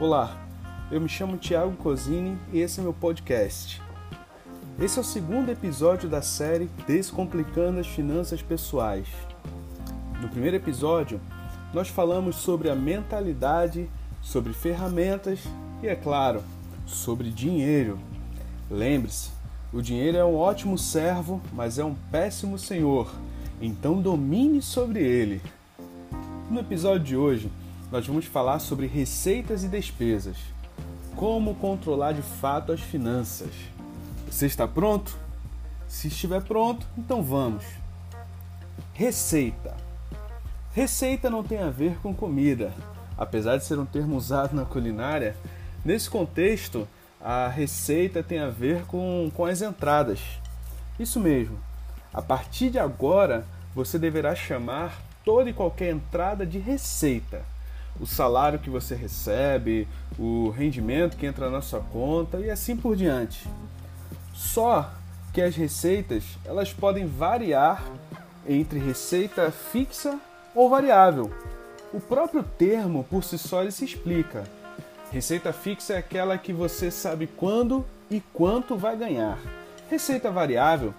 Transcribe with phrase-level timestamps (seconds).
[0.00, 0.36] Olá,
[0.92, 3.82] eu me chamo Thiago Cosini e esse é meu podcast.
[4.80, 9.08] Esse é o segundo episódio da série Descomplicando as Finanças Pessoais.
[10.22, 11.20] No primeiro episódio,
[11.74, 13.90] nós falamos sobre a mentalidade,
[14.22, 15.40] sobre ferramentas
[15.82, 16.44] e, é claro,
[16.86, 17.98] sobre dinheiro.
[18.70, 19.30] Lembre-se,
[19.72, 23.12] o dinheiro é um ótimo servo, mas é um péssimo senhor,
[23.60, 25.42] então domine sobre ele.
[26.48, 27.50] No episódio de hoje,
[27.90, 30.36] nós vamos falar sobre receitas e despesas.
[31.16, 33.50] Como controlar de fato as finanças.
[34.30, 35.16] Você está pronto?
[35.88, 37.64] Se estiver pronto, então vamos.
[38.92, 39.74] Receita.
[40.72, 42.72] Receita não tem a ver com comida.
[43.16, 45.34] Apesar de ser um termo usado na culinária,
[45.84, 46.86] nesse contexto,
[47.20, 50.20] a receita tem a ver com, com as entradas.
[51.00, 51.58] Isso mesmo.
[52.12, 57.42] A partir de agora, você deverá chamar toda e qualquer entrada de receita
[58.00, 62.96] o salário que você recebe, o rendimento que entra na sua conta e assim por
[62.96, 63.48] diante.
[64.34, 64.90] Só
[65.32, 67.82] que as receitas elas podem variar
[68.48, 70.18] entre receita fixa
[70.54, 71.30] ou variável.
[71.92, 74.44] O próprio termo por si só ele se explica.
[75.10, 79.38] Receita fixa é aquela que você sabe quando e quanto vai ganhar.
[79.90, 80.92] Receita variável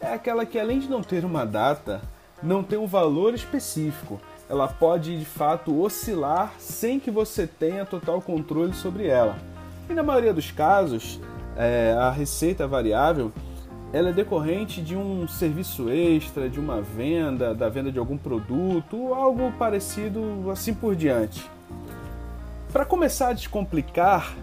[0.00, 2.00] é aquela que além de não ter uma data,
[2.42, 8.20] não tem um valor específico ela pode de fato oscilar sem que você tenha total
[8.20, 9.36] controle sobre ela.
[9.88, 11.20] E na maioria dos casos,
[11.56, 13.32] é, a receita variável
[13.92, 19.14] ela é decorrente de um serviço extra, de uma venda, da venda de algum produto,
[19.14, 21.48] algo parecido assim por diante.
[22.72, 24.34] Para começar a descomplicar,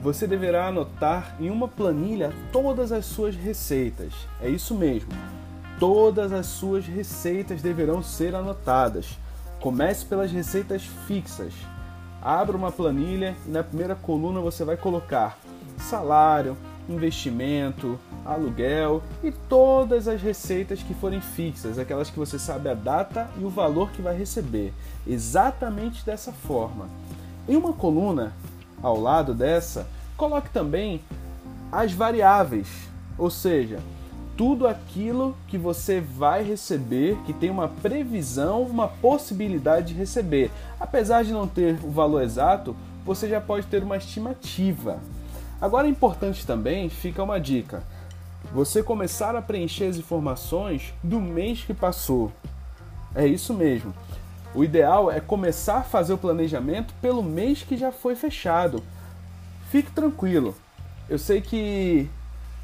[0.00, 4.12] você deverá anotar em uma planilha todas as suas receitas.
[4.40, 5.10] É isso mesmo.
[5.78, 9.18] Todas as suas receitas deverão ser anotadas.
[9.64, 11.54] Comece pelas receitas fixas.
[12.20, 15.38] Abra uma planilha e na primeira coluna você vai colocar
[15.78, 16.54] salário,
[16.86, 23.30] investimento, aluguel e todas as receitas que forem fixas, aquelas que você sabe a data
[23.40, 24.70] e o valor que vai receber.
[25.06, 26.86] Exatamente dessa forma.
[27.48, 28.34] Em uma coluna
[28.82, 31.00] ao lado dessa, coloque também
[31.72, 32.68] as variáveis,
[33.16, 33.78] ou seja,
[34.36, 40.50] tudo aquilo que você vai receber, que tem uma previsão, uma possibilidade de receber.
[40.78, 44.98] Apesar de não ter o valor exato, você já pode ter uma estimativa.
[45.60, 47.82] Agora é importante também, fica uma dica.
[48.52, 52.32] Você começar a preencher as informações do mês que passou.
[53.14, 53.94] É isso mesmo.
[54.54, 58.82] O ideal é começar a fazer o planejamento pelo mês que já foi fechado.
[59.70, 60.54] Fique tranquilo.
[61.08, 62.08] Eu sei que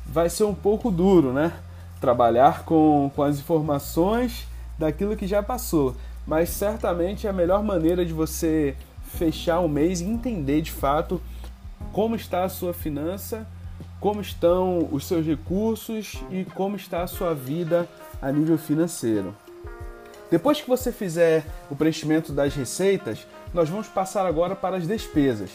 [0.06, 1.53] vai ser um pouco duro, né?
[2.00, 4.47] Trabalhar com, com as informações
[4.78, 5.94] daquilo que já passou.
[6.27, 11.21] Mas certamente é a melhor maneira de você fechar o mês e entender de fato
[11.93, 13.47] como está a sua finança,
[13.99, 17.89] como estão os seus recursos e como está a sua vida
[18.22, 19.34] a nível financeiro.
[20.31, 25.50] Depois que você fizer o preenchimento das receitas, nós vamos passar agora para as despesas.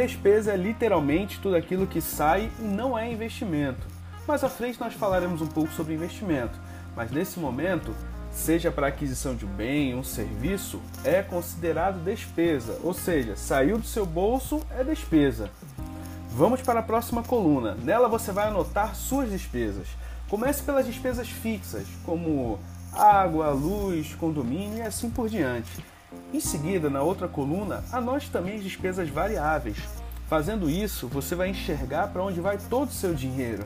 [0.00, 3.86] Despesa é literalmente tudo aquilo que sai e não é investimento.
[4.26, 6.58] Mais à frente nós falaremos um pouco sobre investimento,
[6.96, 7.94] mas nesse momento,
[8.32, 13.84] seja para aquisição de um bem, um serviço, é considerado despesa, ou seja, saiu do
[13.84, 15.50] seu bolso é despesa.
[16.30, 17.74] Vamos para a próxima coluna.
[17.74, 19.86] Nela você vai anotar suas despesas.
[20.30, 22.58] Comece pelas despesas fixas, como
[22.90, 25.84] água, luz, condomínio e assim por diante.
[26.32, 29.76] Em seguida, na outra coluna, anote também as despesas variáveis.
[30.28, 33.64] Fazendo isso, você vai enxergar para onde vai todo o seu dinheiro.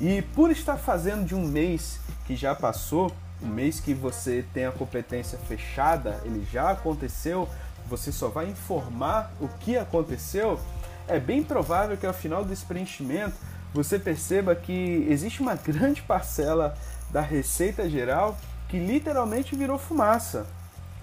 [0.00, 3.12] E por estar fazendo de um mês que já passou,
[3.42, 7.48] um mês que você tem a competência fechada, ele já aconteceu,
[7.88, 10.58] você só vai informar o que aconteceu,
[11.06, 13.34] é bem provável que ao final desse preenchimento
[13.72, 16.76] você perceba que existe uma grande parcela
[17.10, 18.36] da receita geral
[18.68, 20.46] que literalmente virou fumaça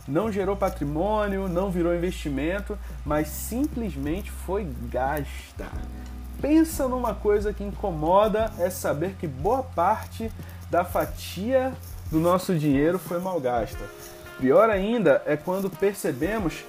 [0.08, 5.70] não gerou patrimônio, não virou investimento, mas simplesmente foi gasta.
[6.42, 10.32] Pensa numa coisa que incomoda é saber que boa parte
[10.70, 11.72] da fatia
[12.10, 13.84] do nosso dinheiro foi mal gasta.
[14.40, 16.66] Pior ainda é quando percebemos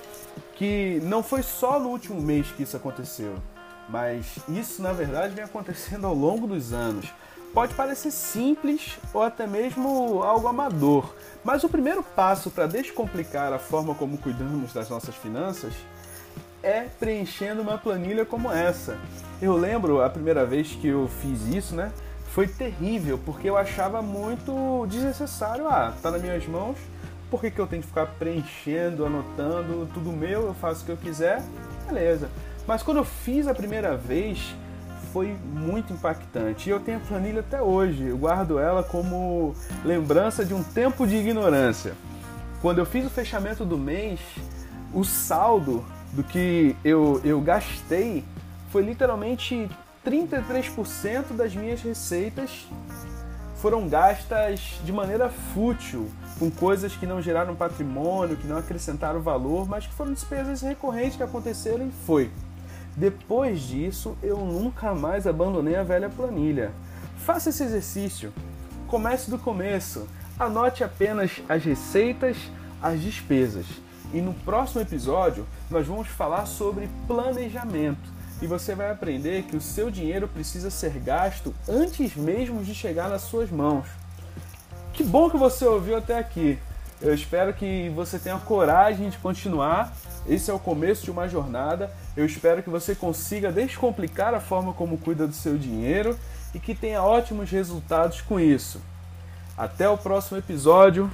[0.56, 3.34] que não foi só no último mês que isso aconteceu,
[3.88, 7.06] mas isso na verdade vem acontecendo ao longo dos anos.
[7.54, 13.58] Pode parecer simples ou até mesmo algo amador, mas o primeiro passo para descomplicar a
[13.58, 15.74] forma como cuidamos das nossas finanças
[16.62, 18.98] é preenchendo uma planilha como essa.
[19.40, 21.92] Eu lembro a primeira vez que eu fiz isso, né?
[22.32, 25.68] foi terrível, porque eu achava muito desnecessário.
[25.68, 26.78] Ah, tá nas minhas mãos,
[27.30, 30.92] por que, que eu tenho que ficar preenchendo, anotando, tudo meu, eu faço o que
[30.92, 31.42] eu quiser,
[31.86, 32.30] beleza.
[32.66, 34.54] Mas quando eu fiz a primeira vez,
[35.12, 36.68] foi muito impactante.
[36.68, 39.54] E eu tenho a planilha até hoje, eu guardo ela como
[39.84, 41.94] lembrança de um tempo de ignorância.
[42.60, 44.20] Quando eu fiz o fechamento do mês,
[44.92, 48.24] o saldo do que eu, eu gastei
[48.70, 49.68] foi literalmente
[50.04, 52.66] 33% das minhas receitas
[53.62, 59.68] foram gastas de maneira fútil, com coisas que não geraram patrimônio, que não acrescentaram valor,
[59.68, 62.28] mas que foram despesas recorrentes que aconteceram e foi.
[62.96, 66.72] Depois disso, eu nunca mais abandonei a velha planilha.
[67.18, 68.32] Faça esse exercício.
[68.86, 70.06] Comece do começo.
[70.38, 72.36] Anote apenas as receitas,
[72.82, 73.66] as despesas.
[74.12, 78.12] E no próximo episódio, nós vamos falar sobre planejamento
[78.42, 83.08] e você vai aprender que o seu dinheiro precisa ser gasto antes mesmo de chegar
[83.08, 83.86] nas suas mãos.
[84.92, 86.58] Que bom que você ouviu até aqui.
[87.00, 89.96] Eu espero que você tenha coragem de continuar.
[90.26, 91.92] Esse é o começo de uma jornada.
[92.16, 96.18] Eu espero que você consiga descomplicar a forma como cuida do seu dinheiro
[96.54, 98.80] e que tenha ótimos resultados com isso.
[99.56, 101.10] Até o próximo episódio.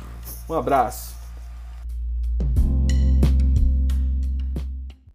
[0.48, 1.17] Um abraço.